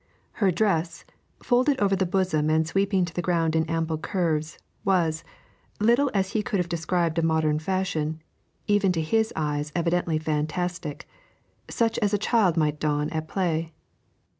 [0.31, 1.05] Her dress,
[1.43, 5.23] folded over the full bosom and sweeping to the ground in ample curves, was,
[5.79, 8.19] little as he could have described a modern fashion,
[8.65, 11.07] even to his eyes evidently fantastic
[11.69, 13.73] such as a child might don at play.